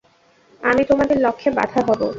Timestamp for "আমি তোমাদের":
0.61-1.17